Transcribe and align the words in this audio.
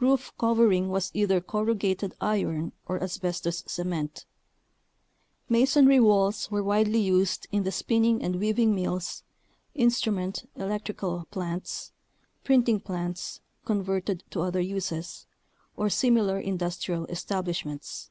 Roof 0.00 0.32
covering 0.36 0.88
was 0.88 1.12
either 1.14 1.40
corrugated 1.40 2.16
iron 2.20 2.72
or 2.88 3.00
asbestos 3.00 3.62
cement. 3.68 4.26
Masonry 5.48 6.00
walls 6.00 6.50
were 6.50 6.60
widely 6.60 6.98
used 6.98 7.46
in 7.52 7.62
the 7.62 7.70
spinning 7.70 8.20
and 8.20 8.40
weaving 8.40 8.74
mills, 8.74 9.22
instrument 9.76 10.48
(electrical) 10.56 11.24
plants, 11.30 11.92
printing 12.42 12.80
plants 12.80 13.38
(converted 13.64 14.24
to 14.30 14.42
other 14.42 14.58
uses), 14.60 15.26
or 15.76 15.88
similar 15.88 16.40
industrial 16.40 17.06
establishments. 17.06 18.10